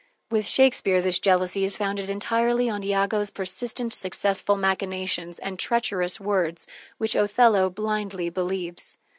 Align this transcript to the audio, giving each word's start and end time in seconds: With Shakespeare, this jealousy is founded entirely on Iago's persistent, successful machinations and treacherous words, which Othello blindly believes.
With 0.31 0.47
Shakespeare, 0.47 0.99
this 0.99 1.19
jealousy 1.19 1.63
is 1.63 1.75
founded 1.75 2.09
entirely 2.09 2.67
on 2.71 2.81
Iago's 2.81 3.29
persistent, 3.29 3.93
successful 3.93 4.57
machinations 4.57 5.37
and 5.37 5.59
treacherous 5.59 6.19
words, 6.19 6.65
which 6.97 7.13
Othello 7.13 7.69
blindly 7.69 8.31
believes. 8.31 8.97